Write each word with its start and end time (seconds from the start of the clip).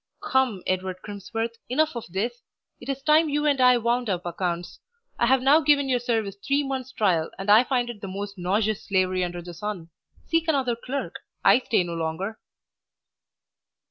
"Come, 0.23 0.63
Edward 0.65 1.03
Crimsworth, 1.03 1.57
enough 1.69 1.95
of 1.95 2.07
this. 2.09 2.41
It 2.79 2.89
is 2.89 3.03
time 3.03 3.29
you 3.29 3.45
and 3.45 3.61
I 3.61 3.77
wound 3.77 4.09
up 4.09 4.25
accounts. 4.25 4.79
I 5.19 5.27
have 5.27 5.43
now 5.43 5.59
given 5.59 5.87
your 5.87 5.99
service 5.99 6.35
three 6.37 6.63
months' 6.63 6.91
trial, 6.91 7.29
and 7.37 7.51
I 7.51 7.63
find 7.63 7.87
it 7.87 8.01
the 8.01 8.07
most 8.07 8.35
nauseous 8.35 8.83
slavery 8.83 9.23
under 9.23 9.43
the 9.43 9.53
sun. 9.53 9.89
Seek 10.25 10.47
another 10.47 10.75
clerk. 10.75 11.19
I 11.45 11.59
stay 11.59 11.83
no 11.83 11.93
longer." 11.93 12.39